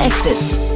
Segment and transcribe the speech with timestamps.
[0.00, 0.69] Exits.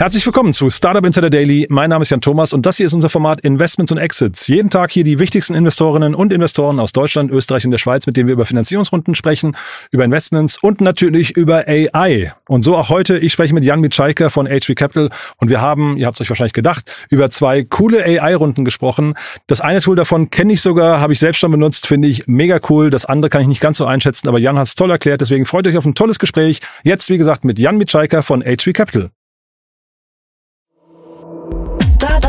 [0.00, 1.66] Herzlich willkommen zu Startup Insider Daily.
[1.68, 4.46] Mein Name ist Jan Thomas und das hier ist unser Format Investments und Exits.
[4.46, 8.16] Jeden Tag hier die wichtigsten Investorinnen und Investoren aus Deutschland, Österreich und der Schweiz, mit
[8.16, 9.58] denen wir über Finanzierungsrunden sprechen,
[9.90, 12.32] über Investments und natürlich über AI.
[12.48, 13.18] Und so auch heute.
[13.18, 16.30] Ich spreche mit Jan Mitschaiker von HV Capital und wir haben, ihr habt es euch
[16.30, 19.12] wahrscheinlich gedacht, über zwei coole AI-Runden gesprochen.
[19.48, 22.58] Das eine Tool davon kenne ich sogar, habe ich selbst schon benutzt, finde ich mega
[22.70, 22.88] cool.
[22.88, 25.20] Das andere kann ich nicht ganz so einschätzen, aber Jan hat es toll erklärt.
[25.20, 26.60] Deswegen freut euch auf ein tolles Gespräch.
[26.84, 29.10] Jetzt, wie gesagt, mit Jan Mitschaiker von HV Capital.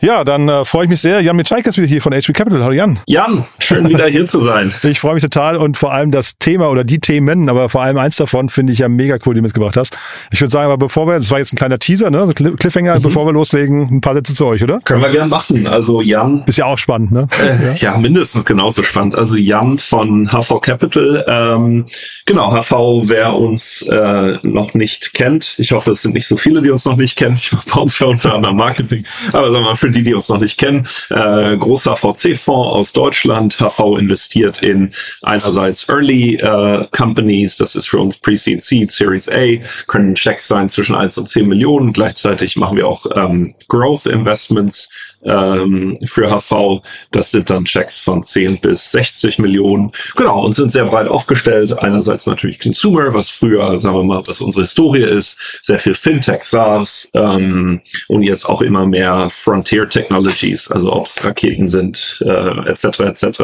[0.00, 1.20] Ja, dann äh, freue ich mich sehr.
[1.22, 2.62] Jan Mitschaikas wieder hier von HB Capital.
[2.62, 3.00] Hallo Jan.
[3.06, 4.72] Jan, schön wieder hier zu sein.
[4.88, 7.98] Ich freue mich total und vor allem das Thema oder die Themen, aber vor allem
[7.98, 9.96] eins davon finde ich ja mega cool, die du mitgebracht hast.
[10.30, 12.98] Ich würde sagen, aber bevor wir, das war jetzt ein kleiner Teaser, ne, so Cliffhanger,
[12.98, 13.02] mhm.
[13.02, 14.80] bevor wir loslegen, ein paar Sätze zu euch, oder?
[14.84, 15.66] Können wir gerne machen.
[15.66, 16.42] Also Jan.
[16.46, 17.28] Ist ja auch spannend, ne?
[17.42, 17.74] Äh, ja.
[17.74, 17.98] ja.
[17.98, 19.14] mindestens genauso spannend.
[19.14, 21.24] Also Jan von HV Capital.
[21.28, 21.84] Ähm,
[22.24, 25.56] genau, HV, wer uns äh, noch nicht kennt.
[25.58, 27.34] Ich hoffe, es sind nicht so viele, die uns noch nicht kennen.
[27.36, 29.04] Ich mache bei uns ja unter anderem Marketing.
[29.32, 32.92] Aber sagen wir mal, für die, die uns noch nicht kennen, äh, großer VC-Fonds aus
[32.92, 33.58] Deutschland.
[33.58, 39.56] HV investiert in einerseits Early äh, Companies, das ist für uns Pre-Seed, Seed, Series A,
[39.86, 41.94] können Checks sein zwischen 1 und 10 Millionen.
[41.94, 44.90] Gleichzeitig machen wir auch ähm, Growth Investments
[45.22, 46.82] ähm, für HV.
[47.10, 49.90] Das sind dann Checks von 10 bis 60 Millionen.
[50.16, 51.78] Genau, und sind sehr breit aufgestellt.
[51.78, 55.58] Einerseits natürlich Consumer, was früher, sagen wir mal, was unsere Historie ist.
[55.62, 61.24] Sehr viel Fintech, SaaS ähm, und jetzt auch immer mehr Frontier Technologies, also ob es
[61.24, 63.00] Raketen sind, äh, etc.
[63.00, 63.42] etc.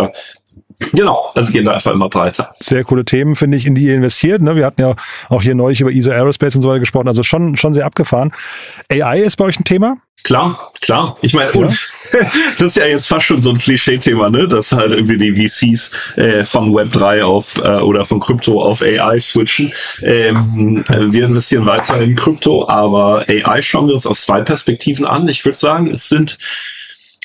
[0.93, 2.55] Genau, also gehen da einfach immer breiter.
[2.61, 4.43] Sehr coole Themen, finde ich, in die ihr investiert.
[4.43, 4.57] Ne?
[4.57, 4.97] Wir hatten ja
[5.29, 8.33] auch hier neulich über ESA Aerospace und so weiter gesprochen, also schon, schon sehr abgefahren.
[8.91, 9.99] AI ist bei euch ein Thema?
[10.23, 11.19] Klar, klar.
[11.21, 11.61] Ich meine, ja.
[11.61, 11.91] und
[12.59, 14.49] das ist ja jetzt fast schon so ein Klischee-Thema, ne?
[14.49, 19.21] Dass halt irgendwie die VCs äh, von Web3 auf äh, oder von Krypto auf AI
[19.21, 19.71] switchen.
[20.03, 25.29] Ähm, wir investieren weiter in Krypto, aber AI schauen wir uns aus zwei Perspektiven an.
[25.29, 26.39] Ich würde sagen, es sind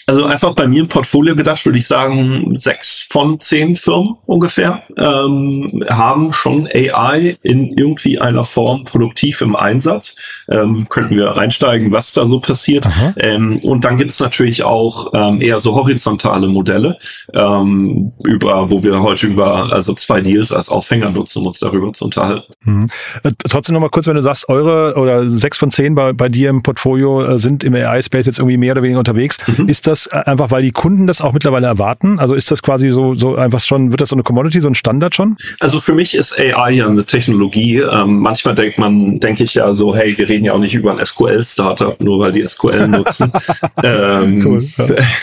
[0.09, 4.81] also einfach bei mir im Portfolio gedacht, würde ich sagen, sechs von zehn Firmen ungefähr
[4.97, 10.15] ähm, haben schon AI in irgendwie einer Form produktiv im Einsatz.
[10.49, 12.89] Ähm, könnten wir einsteigen, was da so passiert.
[13.17, 16.97] Ähm, und dann gibt es natürlich auch ähm, eher so horizontale Modelle,
[17.33, 21.93] ähm, über, wo wir heute über also zwei Deals als Aufhänger nutzen, um uns darüber
[21.93, 22.51] zu unterhalten.
[22.63, 22.89] Mhm.
[23.23, 26.49] Äh, trotzdem nochmal kurz, wenn du sagst, eure oder sechs von zehn bei, bei dir
[26.49, 29.37] im Portfolio äh, sind im AI-Space jetzt irgendwie mehr oder weniger unterwegs.
[29.45, 29.67] Mhm.
[29.69, 32.19] Ist das das einfach, weil die Kunden das auch mittlerweile erwarten?
[32.19, 34.75] Also ist das quasi so, so einfach schon, wird das so eine Commodity, so ein
[34.75, 35.37] Standard schon?
[35.59, 37.77] Also für mich ist AI ja eine Technologie.
[37.77, 40.91] Ähm, manchmal denkt man, denke ich ja so, hey, wir reden ja auch nicht über
[40.91, 43.31] ein SQL-Startup, nur weil die SQL nutzen.
[43.83, 44.63] ähm, cool,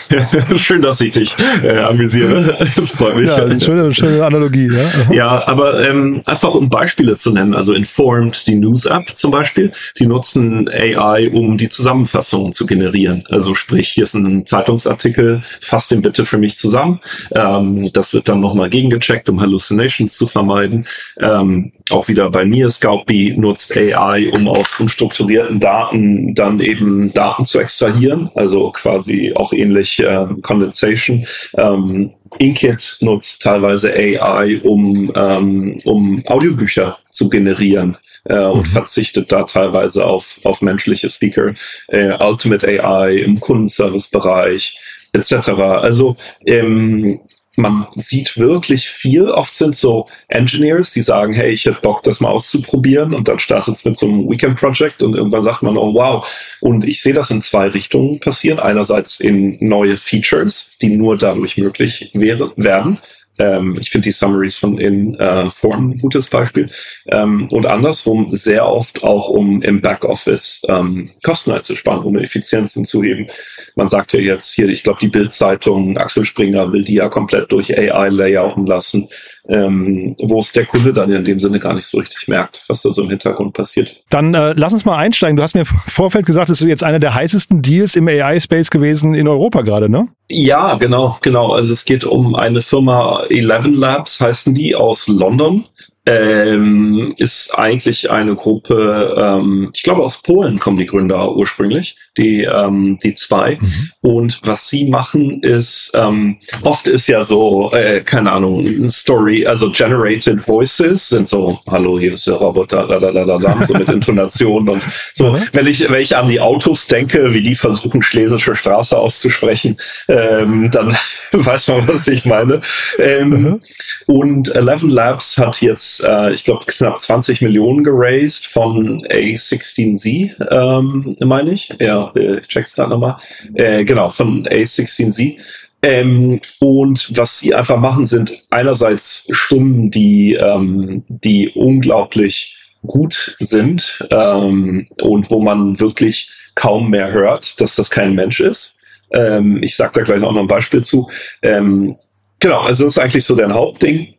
[0.09, 0.57] ja.
[0.57, 2.55] Schön, dass ich dich äh, amüsiere.
[2.75, 3.29] Das freut mich.
[3.29, 4.69] Ja, eine schöne, schöne Analogie.
[4.71, 9.71] Ja, ja aber ähm, einfach um Beispiele zu nennen, also Informed, die News-App zum Beispiel,
[9.99, 13.23] die nutzen AI, um die Zusammenfassungen zu generieren.
[13.29, 16.99] Also sprich, hier ist ein Zeitungsartikel, fasst den bitte für mich zusammen.
[17.33, 20.87] Ähm, das wird dann nochmal gegengecheckt, um Hallucinations zu vermeiden.
[21.19, 27.45] Ähm, auch wieder bei mir, Scoutbee nutzt AI, um aus unstrukturierten Daten dann eben Daten
[27.45, 31.25] zu extrahieren, also quasi auch ähnlich äh, Condensation.
[31.55, 38.71] Ähm, Inkit nutzt teilweise AI, um, ähm, um Audiobücher zu generieren äh, und mhm.
[38.71, 41.53] verzichtet da teilweise auf, auf menschliche Speaker.
[41.87, 44.79] Äh, Ultimate AI im Kundenservice-Bereich
[45.13, 45.49] etc.
[45.49, 47.19] Also ähm,
[47.57, 49.29] man sieht wirklich viel.
[49.29, 53.39] Oft sind so Engineers, die sagen, hey, ich hätte Bock, das mal auszuprobieren und dann
[53.39, 56.25] startet es mit so einem Weekend-Project und irgendwann sagt man, oh wow.
[56.61, 58.59] Und ich sehe das in zwei Richtungen passieren.
[58.59, 62.99] Einerseits in neue Features, die nur dadurch möglich wäre, werden.
[63.39, 66.69] Ähm, ich finde die Summaries von in äh, Form ein gutes Beispiel.
[67.07, 73.03] Ähm, und andersrum sehr oft auch, um im Backoffice ähm, Kosten einzusparen, um Effizienzen zu
[73.03, 73.27] heben.
[73.75, 77.51] Man sagt ja jetzt hier, ich glaube, die Bildzeitung, Axel Springer will die ja komplett
[77.51, 79.07] durch AI layouten lassen
[79.49, 82.81] ähm, wo es der Kunde dann in dem Sinne gar nicht so richtig merkt, was
[82.81, 84.01] da so im Hintergrund passiert.
[84.09, 85.37] Dann äh, lass uns mal einsteigen.
[85.37, 88.69] Du hast mir im Vorfeld gesagt, es ist jetzt einer der heißesten Deals im AI-Space
[88.69, 90.07] gewesen in Europa gerade, ne?
[90.29, 91.53] Ja, genau, genau.
[91.53, 95.65] Also es geht um eine Firma Eleven Labs, heißen die, aus London.
[96.07, 102.43] Ähm, ist eigentlich eine Gruppe, ähm, ich glaube aus Polen kommen die Gründer ursprünglich, die,
[102.43, 103.59] ähm, die zwei.
[103.59, 103.91] Mhm.
[104.01, 109.69] Und was sie machen ist, ähm, oft ist ja so, äh, keine Ahnung, Story, also
[109.69, 113.73] generated voices sind so, hallo, hier ist der Roboter, da, da, da, da, da so
[113.73, 114.83] mit Intonation und
[115.13, 115.33] so.
[115.33, 115.41] Mhm.
[115.51, 119.75] Wenn ich, wenn ich an die Autos denke, wie die versuchen, Schlesische Straße auszusprechen,
[120.07, 120.95] ähm, dann
[121.33, 122.61] weiß man, was ich meine.
[122.97, 123.61] Ähm, mhm.
[124.05, 131.15] Und Eleven Labs hat jetzt äh, ich glaube, knapp 20 Millionen geraced von A16Z, ähm,
[131.23, 131.73] meine ich.
[131.79, 133.17] Ja, äh, ich check's gerade nochmal.
[133.53, 135.37] Äh, genau, von A16Z.
[135.81, 144.05] Ähm, und was sie einfach machen, sind einerseits Stimmen, die, ähm, die unglaublich gut sind
[144.11, 148.75] ähm, und wo man wirklich kaum mehr hört, dass das kein Mensch ist.
[149.11, 151.09] Ähm, ich sage da gleich auch noch ein Beispiel zu.
[151.41, 151.95] Ähm,
[152.39, 154.15] genau, also das ist eigentlich so dein Hauptding.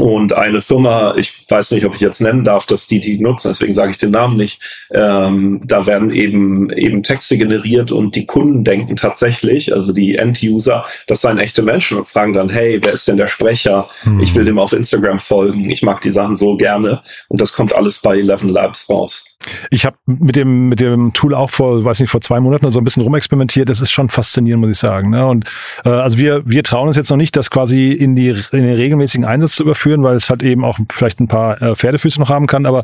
[0.00, 3.48] Und eine Firma, ich weiß nicht, ob ich jetzt nennen darf, dass die die nutzen,
[3.48, 4.62] deswegen sage ich den Namen nicht.
[4.92, 10.86] Ähm, da werden eben eben Texte generiert und die Kunden denken tatsächlich, also die End-User,
[11.06, 13.90] das seien echte Menschen und fragen dann, hey, wer ist denn der Sprecher?
[14.04, 14.20] Hm.
[14.20, 15.68] Ich will dem auf Instagram folgen.
[15.68, 17.02] Ich mag die Sachen so gerne.
[17.28, 19.29] Und das kommt alles bei Eleven Labs raus.
[19.70, 22.78] Ich habe mit dem mit dem Tool auch vor, weiß nicht, vor zwei Monaten so
[22.78, 23.68] ein bisschen rumexperimentiert.
[23.68, 25.10] Das ist schon faszinierend, muss ich sagen.
[25.10, 25.26] Ne?
[25.26, 25.46] Und
[25.84, 28.74] äh, also wir wir trauen uns jetzt noch nicht, das quasi in die in den
[28.74, 32.28] regelmäßigen Einsatz zu überführen, weil es halt eben auch vielleicht ein paar äh, Pferdefüße noch
[32.28, 32.66] haben kann.
[32.66, 32.82] Aber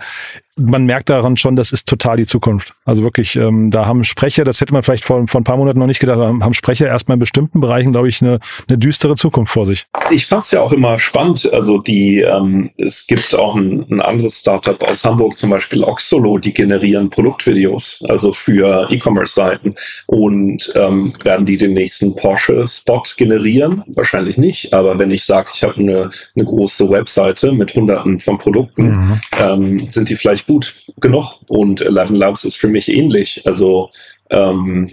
[0.58, 2.74] man merkt daran schon, das ist total die Zukunft.
[2.84, 5.78] Also wirklich, ähm, da haben Sprecher, das hätte man vielleicht vor, vor ein paar Monaten
[5.78, 8.38] noch nicht gedacht, haben Sprecher erstmal in bestimmten Bereichen, glaube ich, eine,
[8.68, 9.86] eine düstere Zukunft vor sich.
[10.10, 11.52] Ich fand's ja auch immer spannend.
[11.52, 16.38] Also die, ähm, es gibt auch ein, ein anderes Startup aus Hamburg, zum Beispiel Oxolo,
[16.38, 19.74] die generieren Produktvideos, also für E-Commerce-Seiten
[20.06, 23.82] und ähm, werden die den nächsten Porsche-Spot generieren?
[23.88, 28.38] Wahrscheinlich nicht, aber wenn ich sage, ich habe eine, eine große Webseite mit hunderten von
[28.38, 29.20] Produkten, mhm.
[29.38, 31.40] ähm, sind die vielleicht gut genug.
[31.48, 33.42] Und Eleven Labs ist für mich ähnlich.
[33.46, 33.90] Also
[34.30, 34.90] ähm,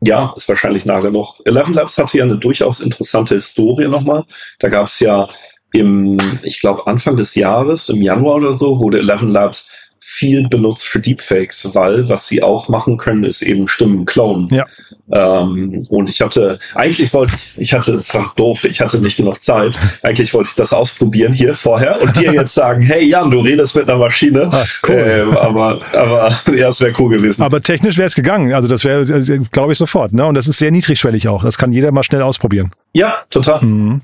[0.00, 1.40] ja, ist wahrscheinlich nah genug.
[1.44, 4.24] Eleven Labs hatte ja eine durchaus interessante Historie nochmal.
[4.58, 5.28] Da gab es ja
[5.72, 10.86] im, ich glaube, Anfang des Jahres, im Januar oder so, wurde Eleven Labs viel benutzt
[10.86, 14.48] für Deepfakes, weil was sie auch machen können, ist eben Stimmen klonen.
[14.50, 14.64] Ja.
[15.12, 19.16] Ähm, und ich hatte, eigentlich wollte ich, ich hatte, es war doof, ich hatte nicht
[19.16, 19.76] genug Zeit.
[20.02, 23.74] Eigentlich wollte ich das ausprobieren hier vorher und dir jetzt sagen, hey Jan, du redest
[23.74, 24.48] mit einer Maschine.
[24.52, 24.94] Ach, cool.
[24.96, 27.42] Ähm, aber, aber ja, es wäre cool gewesen.
[27.42, 28.54] Aber technisch wäre es gegangen.
[28.54, 30.12] Also das wäre, äh, glaube ich, sofort.
[30.12, 30.24] Ne?
[30.24, 31.42] Und das ist sehr niedrigschwellig auch.
[31.42, 32.70] Das kann jeder mal schnell ausprobieren.
[32.92, 33.62] Ja, total.
[33.62, 34.00] Mhm.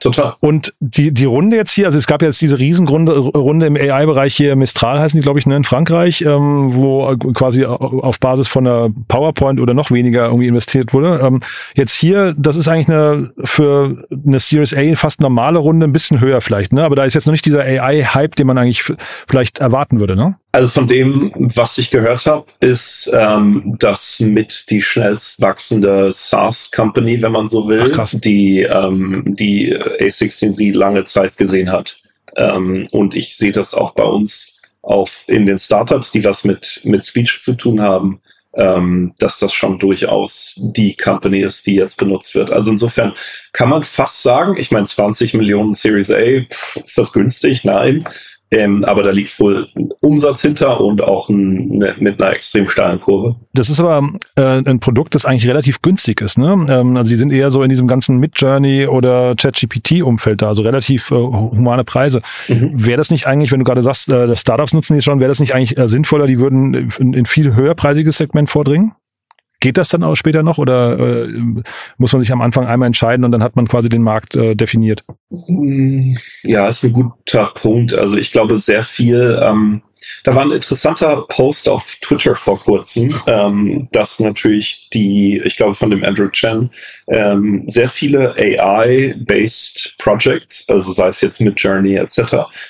[0.00, 0.34] Total.
[0.40, 4.34] Und die, die Runde jetzt hier, also es gab jetzt diese Riesenrunde Runde im AI-Bereich
[4.36, 8.66] hier, Mistral heißen die, glaube ich, ne, in Frankreich, ähm, wo quasi auf Basis von
[8.66, 11.20] einer PowerPoint oder noch weniger irgendwie investiert wurde.
[11.22, 11.40] Ähm,
[11.74, 16.20] jetzt hier, das ist eigentlich eine für eine Series A fast normale Runde, ein bisschen
[16.20, 16.84] höher vielleicht, ne?
[16.84, 18.84] Aber da ist jetzt noch nicht dieser AI-Hype, den man eigentlich
[19.26, 20.36] vielleicht erwarten würde, ne?
[20.58, 27.22] Also von dem, was ich gehört habe, ist ähm, das mit die schnellst wachsende SaaS-Company,
[27.22, 32.00] wenn man so will, Ach, die ähm, die A16Z lange Zeit gesehen hat.
[32.34, 36.80] Ähm, und ich sehe das auch bei uns auf in den Startups, die was mit
[36.82, 38.20] mit Speech zu tun haben,
[38.56, 42.50] ähm, dass das schon durchaus die Company ist, die jetzt benutzt wird.
[42.50, 43.12] Also insofern
[43.52, 47.62] kann man fast sagen, ich meine 20 Millionen Series A, pff, ist das günstig?
[47.62, 48.08] Nein.
[48.50, 52.68] Ähm, aber da liegt wohl ein Umsatz hinter und auch ein, ne, mit einer extrem
[52.68, 53.36] steilen Kurve.
[53.52, 56.38] Das ist aber äh, ein Produkt, das eigentlich relativ günstig ist.
[56.38, 56.66] Ne?
[56.70, 61.10] Ähm, also die sind eher so in diesem ganzen Midjourney oder ChatGPT-Umfeld da, also relativ
[61.10, 62.22] äh, humane Preise.
[62.48, 62.86] Mhm.
[62.86, 65.40] Wäre das nicht eigentlich, wenn du gerade sagst, äh, Startups nutzen die schon, wäre das
[65.40, 68.92] nicht eigentlich äh, sinnvoller, die würden in, in viel höherpreisiges Segment vordringen?
[69.60, 71.28] Geht das dann auch später noch oder äh,
[71.96, 74.54] muss man sich am Anfang einmal entscheiden und dann hat man quasi den Markt äh,
[74.54, 75.04] definiert?
[76.44, 77.92] Ja, ist ein guter Punkt.
[77.92, 79.82] Also ich glaube, sehr viel ähm,
[80.24, 85.74] da war ein interessanter Post auf Twitter vor kurzem, ähm, dass natürlich die, ich glaube
[85.74, 86.70] von dem Andrew Chen,
[87.08, 92.20] ähm, sehr viele AI-based Projects, also sei es jetzt mit Journey etc.,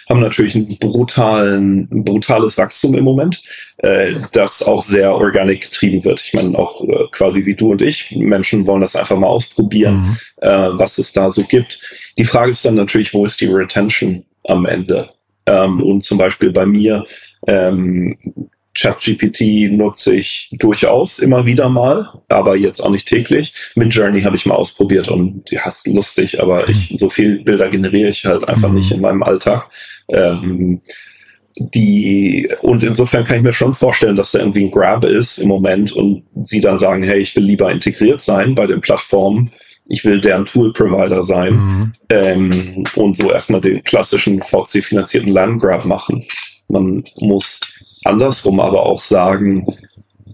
[0.09, 3.43] haben natürlich ein brutalen, brutales Wachstum im Moment,
[3.79, 6.21] äh, das auch sehr organic getrieben wird.
[6.21, 10.01] Ich meine, auch äh, quasi wie du und ich, Menschen wollen das einfach mal ausprobieren,
[10.01, 10.19] mhm.
[10.43, 11.81] äh, was es da so gibt.
[12.17, 15.11] Die Frage ist dann natürlich, wo ist die Retention am Ende?
[15.49, 17.05] Ähm, und zum Beispiel bei mir,
[17.47, 18.17] ähm,
[18.79, 23.53] ChatGPT nutze ich durchaus immer wieder mal, aber jetzt auch nicht täglich.
[23.75, 27.71] Mit Journey habe ich mal ausprobiert und ja, ist lustig, aber ich, so viel Bilder
[27.71, 28.77] generiere ich halt einfach mhm.
[28.77, 29.69] nicht in meinem Alltag.
[30.13, 30.81] Ähm,
[31.59, 35.49] die, und insofern kann ich mir schon vorstellen, dass da irgendwie ein Grab ist im
[35.49, 39.51] Moment und sie dann sagen, hey, ich will lieber integriert sein bei den Plattformen
[39.89, 41.93] ich will deren Tool-Provider sein mhm.
[42.11, 46.27] ähm, und so erstmal den klassischen VC-finanzierten Landgrab machen.
[46.69, 47.61] Man muss
[48.05, 49.67] andersrum aber auch sagen,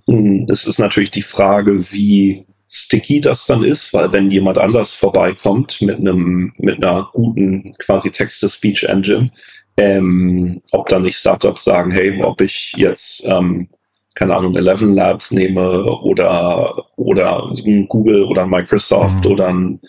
[0.06, 4.94] hm, es ist natürlich die Frage, wie sticky das dann ist, weil wenn jemand anders
[4.94, 9.30] vorbeikommt mit einem mit einer guten quasi Text-to-Speech-Engine,
[9.76, 13.68] ähm, ob dann nicht Startups sagen, hey, ob ich jetzt ähm,
[14.14, 19.30] keine Ahnung, Eleven Labs nehme oder, oder ein Google oder ein Microsoft mhm.
[19.30, 19.80] oder ein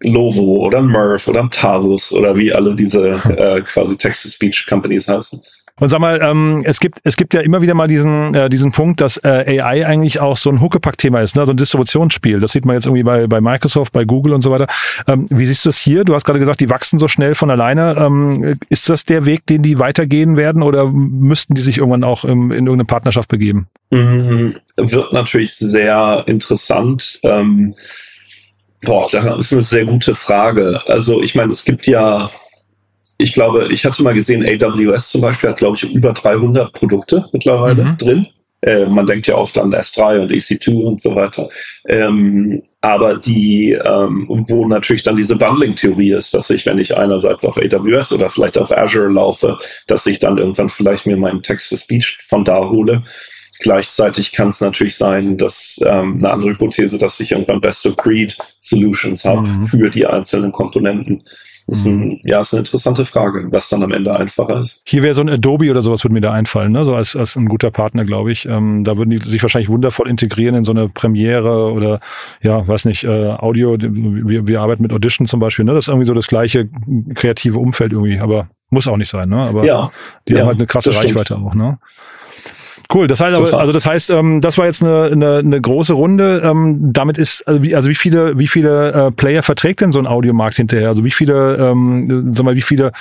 [0.00, 5.40] Lovo oder ein Murph oder ein Tarus oder wie alle diese äh, quasi Text-to-Speech-Companies heißen.
[5.78, 8.72] Und sag mal, ähm, es gibt es gibt ja immer wieder mal diesen äh, diesen
[8.72, 11.44] Punkt, dass äh, AI eigentlich auch so ein Huckepack-Thema ist, ne?
[11.44, 12.40] so ein Distributionsspiel.
[12.40, 14.66] Das sieht man jetzt irgendwie bei bei Microsoft, bei Google und so weiter.
[15.06, 16.04] Ähm, wie siehst du das hier?
[16.04, 17.94] Du hast gerade gesagt, die wachsen so schnell von alleine.
[17.98, 22.24] Ähm, ist das der Weg, den die weitergehen werden, oder müssten die sich irgendwann auch
[22.24, 23.68] im, in irgendeine Partnerschaft begeben?
[23.90, 27.20] Mhm, wird natürlich sehr interessant.
[27.22, 27.74] Ähm,
[28.80, 30.80] boah, das ist eine sehr gute Frage.
[30.86, 32.30] Also ich meine, es gibt ja
[33.18, 37.28] ich glaube, ich hatte mal gesehen, AWS zum Beispiel hat, glaube ich, über 300 Produkte
[37.32, 37.96] mittlerweile mhm.
[37.96, 38.26] drin.
[38.62, 41.48] Äh, man denkt ja oft an S3 und EC2 und so weiter.
[41.88, 47.44] Ähm, aber die, ähm, wo natürlich dann diese Bundling-Theorie ist, dass ich, wenn ich einerseits
[47.44, 52.18] auf AWS oder vielleicht auf Azure laufe, dass ich dann irgendwann vielleicht mir meinen Text-to-Speech
[52.26, 53.02] von da hole.
[53.60, 59.46] Gleichzeitig kann es natürlich sein, dass ähm, eine andere Hypothese, dass ich irgendwann Best-of-Breed-Solutions habe
[59.46, 59.66] mhm.
[59.66, 61.24] für die einzelnen Komponenten.
[61.66, 62.20] Das ist, ein, mhm.
[62.22, 64.82] ja, ist eine interessante Frage, was dann am Ende einfacher ist.
[64.86, 66.84] Hier wäre so ein Adobe oder sowas würde mir da einfallen, ne?
[66.84, 68.46] so als, als ein guter Partner, glaube ich.
[68.46, 72.00] Ähm, da würden die sich wahrscheinlich wundervoll integrieren in so eine Premiere oder,
[72.40, 73.76] ja, weiß nicht, äh, Audio.
[73.80, 75.64] Wir, wir arbeiten mit Audition zum Beispiel.
[75.64, 75.74] Ne?
[75.74, 76.68] Das ist irgendwie so das gleiche
[77.14, 79.28] kreative Umfeld irgendwie, aber muss auch nicht sein.
[79.28, 79.38] Ne?
[79.38, 79.90] Aber ja,
[80.28, 81.54] die ja, haben halt eine krasse Reichweite auch.
[81.54, 81.78] Ne?
[82.92, 83.06] Cool.
[83.06, 86.42] Das heißt aber, also das heißt, ähm, das war jetzt eine, eine, eine große Runde.
[86.44, 89.98] Ähm, damit ist, also wie, also wie viele, wie viele äh, Player verträgt denn so
[89.98, 90.88] ein Audiomarkt hinterher?
[90.88, 92.92] Also wie viele, ähm, sag mal, wie viele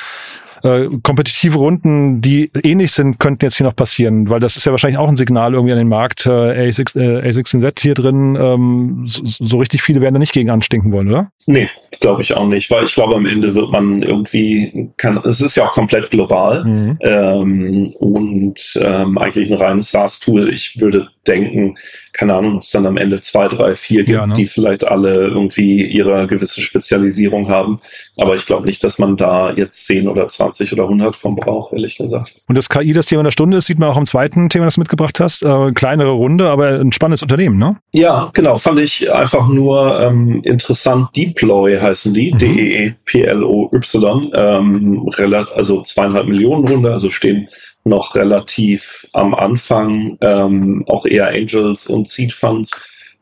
[0.66, 4.72] äh, kompetitive Runden, die ähnlich sind, könnten jetzt hier noch passieren, weil das ist ja
[4.72, 6.26] wahrscheinlich auch ein Signal irgendwie an den Markt.
[6.26, 10.50] Äh, A6, äh, A6Z hier drin, ähm, so, so richtig viele werden da nicht gegen
[10.50, 11.30] anstinken wollen, oder?
[11.46, 11.70] Nee,
[12.00, 15.56] glaube ich auch nicht, weil ich glaube, am Ende wird man irgendwie, kann, es ist
[15.56, 16.98] ja auch komplett global mhm.
[17.02, 20.52] ähm, und ähm, eigentlich ein reines SaaS-Tool.
[20.52, 21.76] Ich würde denken,
[22.14, 24.34] keine Ahnung, ob es dann am Ende zwei, drei, vier gibt, ja, ne?
[24.34, 27.82] die vielleicht alle irgendwie ihre gewisse Spezialisierung haben.
[28.20, 31.74] Aber ich glaube nicht, dass man da jetzt zehn oder zwanzig oder hundert von braucht,
[31.74, 32.34] ehrlich gesagt.
[32.48, 34.76] Und das KI das Thema der Stunde ist, sieht man auch im zweiten Thema, das
[34.76, 35.44] du mitgebracht hast.
[35.44, 37.78] Äh, kleinere Runde, aber ein spannendes Unternehmen, ne?
[37.94, 38.58] Ja, genau.
[38.58, 41.10] Fand ich einfach nur ähm, interessant.
[41.16, 42.38] Deploy heißen die, mhm.
[42.38, 44.32] D-E-E-P-L-O-Y.
[44.34, 45.10] Ähm,
[45.54, 47.50] also zweieinhalb Millionen Runde, also stehen
[47.86, 52.72] noch relativ am Anfang, ähm, auch eher Angels und Seed Funds.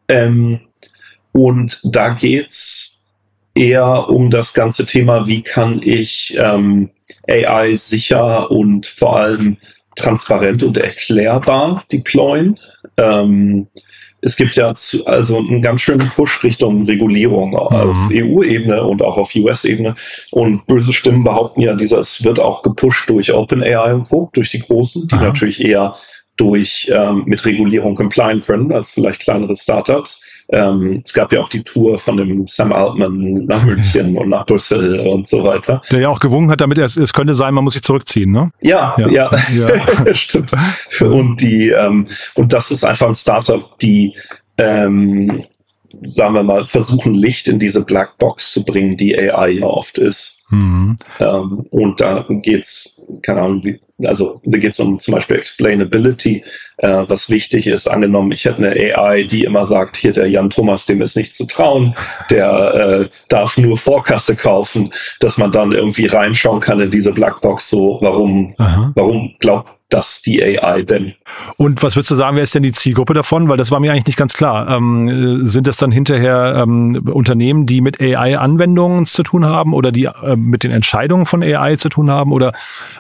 [0.08, 0.62] Ähm,
[1.34, 2.92] und da geht's
[3.54, 6.90] eher um das ganze Thema, wie kann ich ähm,
[7.28, 9.58] AI sicher und vor allem
[9.96, 12.60] transparent und erklärbar deployen.
[12.98, 13.68] Ähm,
[14.24, 17.56] es gibt ja zu, also einen ganz schönen Push Richtung Regulierung mhm.
[17.56, 19.96] auf EU-Ebene und auch auf US-Ebene.
[20.32, 24.60] Und böse Stimmen behaupten ja, dieses wird auch gepusht durch OpenAI und Co., durch die
[24.60, 25.26] Großen, die Aha.
[25.26, 25.96] natürlich eher
[26.38, 30.24] durch ähm, mit Regulierung complieren können als vielleicht kleinere Startups.
[30.50, 34.46] Ähm, es gab ja auch die Tour von dem Sam Altman nach München und nach
[34.46, 35.82] Brüssel und so weiter.
[35.90, 38.52] Der ja auch gewungen hat, damit es, es könnte sein, man muss sich zurückziehen, ne?
[38.62, 40.14] Ja, ja, ja, ja.
[40.14, 40.52] stimmt.
[41.00, 44.16] Und die ähm, und das ist einfach ein Startup, die
[44.58, 45.44] ähm,
[46.02, 50.38] sagen wir mal, versuchen Licht in diese Blackbox zu bringen, die AI ja oft ist.
[50.50, 50.98] Mhm.
[51.20, 56.44] Ähm, und da geht's, keine Ahnung, wie, also da geht's um zum Beispiel Explainability,
[56.78, 57.88] äh, was wichtig ist.
[57.88, 61.36] Angenommen, ich hätte eine AI, die immer sagt, hier der Jan Thomas, dem ist nicht
[61.36, 61.96] zu trauen,
[62.32, 67.70] der äh, darf nur Vorkasse kaufen, dass man dann irgendwie reinschauen kann in diese Blackbox,
[67.70, 68.92] so warum, Aha.
[68.96, 71.14] warum glaubt das die AI denn?
[71.58, 73.48] Und was würdest du sagen, wer ist denn die Zielgruppe davon?
[73.48, 74.68] Weil das war mir eigentlich nicht ganz klar.
[74.76, 80.06] Ähm, sind das dann hinterher ähm, Unternehmen, die mit AI-Anwendungen zu tun haben oder die
[80.06, 82.32] äh, mit den Entscheidungen von AI zu tun haben?
[82.32, 82.54] Oder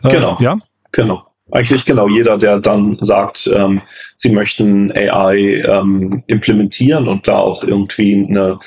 [0.04, 0.58] äh, genau, ja,
[0.94, 1.24] genau.
[1.52, 3.82] Eigentlich genau jeder, der dann sagt, ähm,
[4.16, 8.60] sie möchten AI ähm, implementieren und da auch irgendwie eine,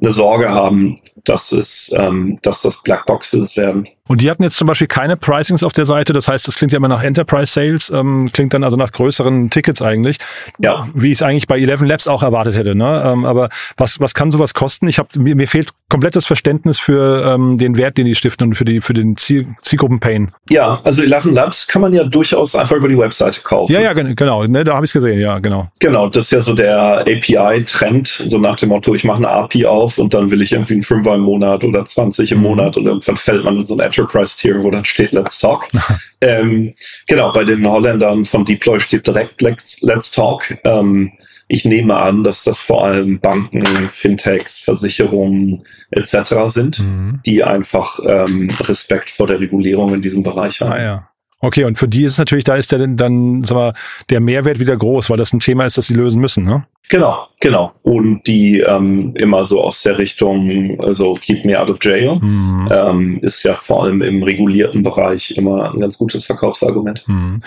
[0.00, 3.86] eine Sorge haben, dass es, ähm, dass das Blackboxes werden.
[4.08, 6.12] Und die hatten jetzt zum Beispiel keine Pricings auf der Seite.
[6.12, 9.48] Das heißt, das klingt ja immer nach Enterprise Sales, ähm, klingt dann also nach größeren
[9.48, 10.18] Tickets eigentlich.
[10.58, 10.88] Ja.
[10.92, 12.74] Wie ich es eigentlich bei Eleven Labs auch erwartet hätte.
[12.74, 13.02] Ne?
[13.06, 14.88] Ähm, aber was, was kann sowas kosten?
[14.88, 18.54] Ich habe mir, mir fehlt komplettes Verständnis für ähm, den Wert, den die stiften und
[18.54, 20.32] für die für den Ziel, Zielgruppen-Pain.
[20.50, 23.72] Ja, also Eleven Labs kann man ja durchaus einfach über die Webseite kaufen.
[23.72, 24.44] Ja, ja, genau.
[24.46, 25.20] Ne, da habe ich es gesehen.
[25.20, 25.68] Ja, genau.
[25.78, 29.66] Genau, das ist ja so der API-Trend, so nach dem Motto, ich mache eine API
[29.66, 32.42] auf auf und dann will ich irgendwie einen Fünfer im Monat oder 20 im.
[32.42, 35.68] Monat und irgendwann fällt man in so ein Enterprise-Tier, wo dann steht Let's Talk.
[36.20, 36.74] ähm,
[37.06, 40.58] genau, bei den Holländern von Deploy steht direkt Let's, Let's Talk.
[40.64, 41.12] Ähm,
[41.48, 46.14] ich nehme an, dass das vor allem Banken, Fintechs, Versicherungen etc.
[46.48, 47.20] sind, mhm.
[47.26, 50.72] die einfach ähm, Respekt vor der Regulierung in diesem Bereich haben.
[50.72, 51.08] Ah, ja.
[51.44, 53.74] Okay, und für die ist es natürlich, da ist der dann, sag mal,
[54.10, 56.64] der Mehrwert wieder groß, weil das ein Thema ist, das sie lösen müssen, ne?
[56.88, 57.72] Genau, genau.
[57.82, 62.68] Und die ähm, immer so aus der Richtung, also keep me out of jail, mhm.
[62.70, 67.04] ähm, ist ja vor allem im regulierten Bereich immer ein ganz gutes Verkaufsargument.
[67.06, 67.40] Mhm.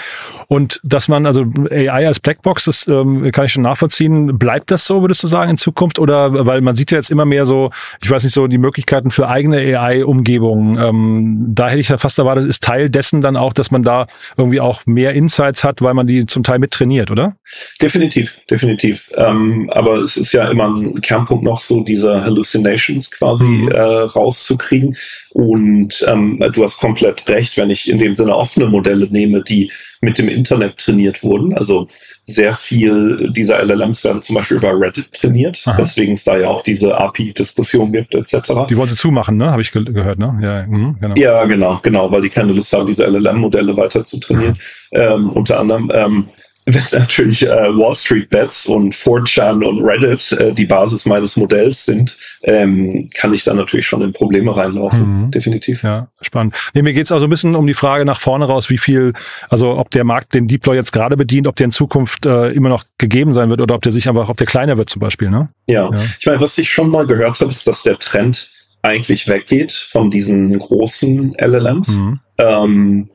[0.47, 4.39] Und dass man, also AI als Blackbox, das ähm, kann ich schon nachvollziehen.
[4.39, 5.99] Bleibt das so, würdest du sagen, in Zukunft?
[5.99, 7.69] Oder weil man sieht ja jetzt immer mehr so,
[8.01, 10.79] ich weiß nicht, so die Möglichkeiten für eigene AI-Umgebungen.
[10.81, 14.07] Ähm, da hätte ich ja fast erwartet, ist Teil dessen dann auch, dass man da
[14.37, 17.37] irgendwie auch mehr Insights hat, weil man die zum Teil mit trainiert, oder?
[17.81, 19.11] Definitiv, definitiv.
[19.15, 23.69] Ähm, aber es ist ja immer ein Kernpunkt noch so, diese Hallucinations quasi mhm.
[23.69, 24.97] äh, rauszukriegen.
[25.31, 29.71] Und ähm, du hast komplett recht, wenn ich in dem Sinne offene Modelle nehme, die
[30.01, 31.55] mit dem Internet trainiert wurden.
[31.57, 31.87] Also
[32.27, 35.77] sehr viel dieser LLMs werden zum Beispiel über Reddit trainiert, Aha.
[35.77, 38.65] weswegen es da ja auch diese API-Diskussion gibt, etc.
[38.67, 39.51] Die wollen sie zumachen, ne?
[39.51, 40.37] Habe ich ge gehört, ne?
[40.41, 41.15] Ja, mh, genau.
[41.15, 44.57] ja, genau, genau, weil die keine Lust haben, diese LLM-Modelle weiter zu trainieren.
[44.91, 45.91] Ähm, unter anderem.
[45.93, 46.25] Ähm,
[46.65, 52.17] natürlich äh, Wall Street Bets und 4chan und Reddit äh, die Basis meines Modells sind,
[52.43, 55.25] ähm, kann ich da natürlich schon in Probleme reinlaufen.
[55.25, 55.31] Mhm.
[55.31, 55.83] Definitiv.
[55.83, 56.55] Ja, spannend.
[56.73, 59.13] Nee, mir geht's auch so ein bisschen um die Frage nach vorne raus, wie viel,
[59.49, 62.69] also ob der Markt den Deploy jetzt gerade bedient, ob der in Zukunft äh, immer
[62.69, 65.29] noch gegeben sein wird oder ob der sich einfach, ob der kleiner wird zum Beispiel,
[65.29, 65.49] ne?
[65.67, 66.01] Ja, ja.
[66.19, 68.49] ich meine, was ich schon mal gehört habe, ist, dass der Trend
[68.81, 71.95] eigentlich weggeht von diesen großen LLMs.
[71.95, 72.19] Mhm.
[72.37, 73.09] Ähm,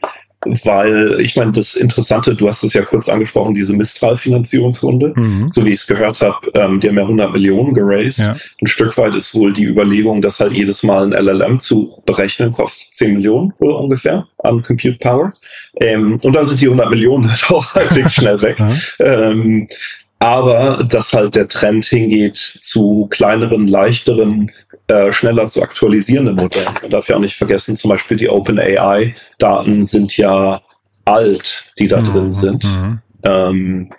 [0.47, 5.49] weil ich meine, das Interessante, du hast es ja kurz angesprochen, diese Mistral-Finanzierungsrunde, mhm.
[5.49, 8.19] so wie ich es gehört habe, ähm, die haben ja 100 Millionen geraced.
[8.21, 8.35] Ja.
[8.61, 12.53] Ein Stück weit ist wohl die Überlegung, dass halt jedes Mal ein LLM zu berechnen
[12.53, 15.31] kostet 10 Millionen wohl ungefähr an Compute Power.
[15.79, 18.59] Ähm, und dann sind die 100 Millionen halt auch halbwegs schnell weg.
[18.99, 19.67] ähm,
[20.21, 24.51] aber dass halt der Trend hingeht zu kleineren, leichteren,
[24.91, 26.75] äh, schneller zu aktualisierenden Modellen.
[26.83, 30.61] Man darf ja auch nicht vergessen, zum Beispiel die OpenAI-Daten sind ja
[31.05, 32.05] alt, die da mhm.
[32.05, 32.65] drin sind.
[32.65, 32.99] Mhm.
[33.23, 33.91] Ähm,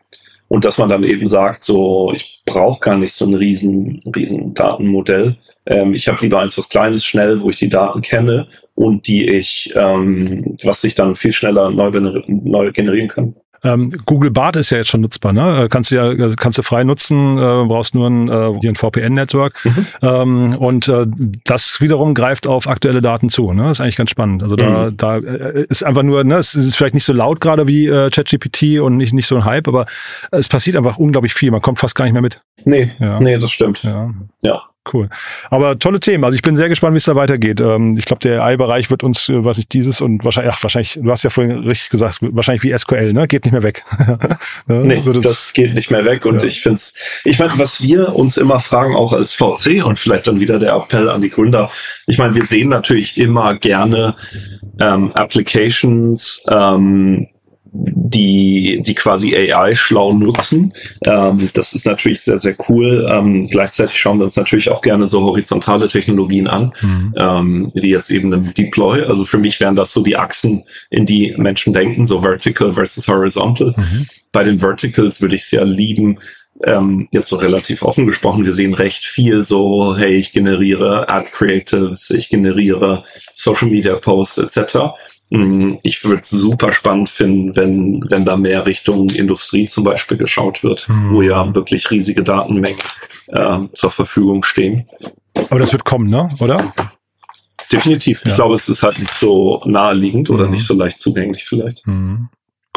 [0.49, 4.53] und dass man dann eben sagt, so, ich brauche gar nicht so ein riesen, riesen
[4.53, 5.37] Datenmodell.
[5.65, 9.29] Ähm, ich habe lieber eins, was kleines, schnell, wo ich die Daten kenne und die
[9.29, 11.89] ich, ähm, was ich dann viel schneller neu,
[12.27, 13.35] neu generieren kann.
[13.63, 15.63] Ähm, Google Bart ist ja jetzt schon nutzbar, ne?
[15.63, 18.71] Äh, kannst du ja, also kannst du frei nutzen, äh, brauchst nur ein, äh, hier
[18.71, 19.63] ein VPN-Network.
[19.63, 19.87] Mhm.
[20.01, 21.05] Ähm, und äh,
[21.45, 23.63] das wiederum greift auf aktuelle Daten zu, ne?
[23.63, 24.41] Das ist eigentlich ganz spannend.
[24.41, 24.97] Also da, mhm.
[24.97, 28.09] da äh, ist einfach nur, ne, es ist vielleicht nicht so laut gerade wie äh,
[28.09, 29.85] ChatGPT und nicht, nicht so ein Hype, aber
[30.31, 31.51] es passiert einfach unglaublich viel.
[31.51, 32.41] Man kommt fast gar nicht mehr mit.
[32.65, 33.19] Nee, ja.
[33.19, 33.83] nee, das stimmt.
[33.83, 34.11] Ja.
[34.41, 34.61] ja.
[34.91, 35.09] Cool.
[35.51, 36.23] Aber tolle Themen.
[36.23, 37.61] Also ich bin sehr gespannt, wie es da weitergeht.
[37.61, 40.99] Ähm, ich glaube, der AI-Bereich wird uns, äh, was ich dieses und wahrscheinlich, ach, wahrscheinlich,
[41.01, 43.27] du hast ja vorhin richtig gesagt, wahrscheinlich wie SQL, ne?
[43.27, 43.83] Geht nicht mehr weg.
[44.65, 46.25] nee, das geht nicht mehr weg.
[46.25, 46.47] Und ja.
[46.47, 50.25] ich finde es, ich meine, was wir uns immer fragen, auch als VC und vielleicht
[50.25, 51.69] dann wieder der Appell an die Gründer.
[52.07, 54.15] Ich meine, wir sehen natürlich immer gerne
[54.79, 57.27] ähm, Applications, ähm,
[57.73, 60.73] die, die quasi AI schlau nutzen.
[61.05, 63.07] Ähm, das ist natürlich sehr, sehr cool.
[63.09, 67.13] Ähm, gleichzeitig schauen wir uns natürlich auch gerne so horizontale Technologien an, mhm.
[67.17, 69.03] ähm, wie jetzt eben ein Deploy.
[69.03, 73.07] Also für mich wären das so die Achsen, in die Menschen denken, so Vertical versus
[73.07, 73.73] Horizontal.
[73.77, 74.07] Mhm.
[74.33, 76.19] Bei den Verticals würde ich es ja lieben,
[76.63, 81.29] ähm, jetzt so relativ offen gesprochen, wir sehen recht viel so, hey, ich generiere Ad
[81.31, 83.03] Creatives, ich generiere
[83.33, 84.77] Social Media Posts etc.
[85.31, 90.17] Mm, ich würde es super spannend finden, wenn, wenn da mehr Richtung Industrie zum Beispiel
[90.17, 91.09] geschaut wird, mhm.
[91.09, 92.77] wo ja wirklich riesige Datenmengen
[93.27, 94.87] äh, zur Verfügung stehen.
[95.49, 96.29] Aber das wird kommen, ne?
[96.39, 96.73] Oder?
[97.71, 98.25] Definitiv.
[98.25, 98.31] Ja.
[98.31, 100.51] Ich glaube, es ist halt nicht so naheliegend oder mhm.
[100.51, 101.87] nicht so leicht zugänglich vielleicht.
[101.87, 102.27] Mhm.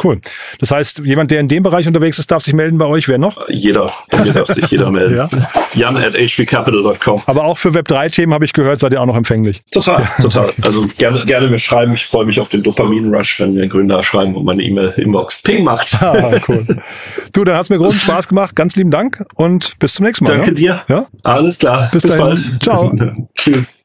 [0.03, 0.19] Cool.
[0.59, 3.07] Das heißt, jemand, der in dem Bereich unterwegs ist, darf sich melden bei euch.
[3.07, 3.47] Wer noch?
[3.47, 3.91] Jeder.
[4.09, 5.15] Bei mir darf sich jeder melden.
[5.17, 5.29] ja.
[5.73, 7.23] Jan at hvcapital.com.
[7.25, 9.63] Aber auch für Web3-Themen habe ich gehört, seid ihr auch noch empfänglich.
[9.71, 10.49] Total, total.
[10.61, 11.93] Also gerne, gerne mir schreiben.
[11.93, 15.95] Ich freue mich auf den Dopamin-Rush, wenn mir Gründer schreiben und meine E-Mail-Inbox Ping macht.
[16.01, 16.65] Ah, cool.
[17.31, 18.55] Du, dann hat es mir großen Spaß gemacht.
[18.55, 20.37] Ganz lieben Dank und bis zum nächsten Mal.
[20.37, 20.83] Danke ja?
[20.87, 20.95] dir.
[20.95, 21.07] Ja?
[21.23, 21.89] Alles klar.
[21.93, 22.41] Bis, bis bald.
[22.61, 22.91] Ciao.
[23.37, 23.84] Tschüss.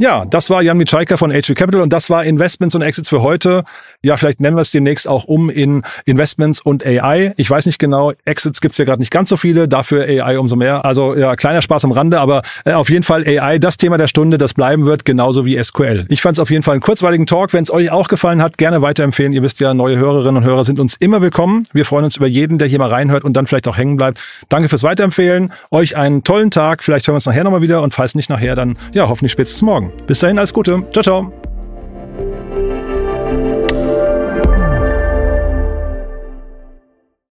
[0.00, 3.20] Ja, das war Jan Mitschaiker von HV Capital und das war Investments und Exits für
[3.20, 3.64] heute.
[4.02, 7.34] Ja, vielleicht nennen wir es demnächst auch um in Investments und AI.
[7.36, 10.56] Ich weiß nicht genau, Exits gibt's ja gerade nicht ganz so viele, dafür AI umso
[10.56, 10.86] mehr.
[10.86, 14.06] Also ja, kleiner Spaß am Rande, aber äh, auf jeden Fall AI, das Thema der
[14.06, 16.06] Stunde, das bleiben wird, genauso wie SQL.
[16.08, 17.52] Ich fand es auf jeden Fall einen kurzweiligen Talk.
[17.52, 19.34] Wenn es euch auch gefallen hat, gerne weiterempfehlen.
[19.34, 21.66] Ihr wisst ja, neue Hörerinnen und Hörer sind uns immer willkommen.
[21.74, 24.18] Wir freuen uns über jeden, der hier mal reinhört und dann vielleicht auch hängen bleibt.
[24.48, 25.52] Danke fürs Weiterempfehlen.
[25.70, 26.82] Euch einen tollen Tag.
[26.82, 29.60] Vielleicht hören wir uns nachher nochmal wieder und falls nicht nachher, dann ja, hoffentlich spätestens
[29.60, 29.89] morgen.
[30.06, 30.82] Bis dahin, alles Gute.
[30.92, 31.32] Ciao, ciao.